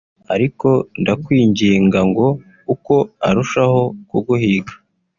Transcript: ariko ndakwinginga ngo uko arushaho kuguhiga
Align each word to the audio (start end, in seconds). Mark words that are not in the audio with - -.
ariko 0.33 0.67
ndakwinginga 1.01 1.99
ngo 2.09 2.27
uko 2.73 2.95
arushaho 3.27 3.81
kuguhiga 4.09 4.73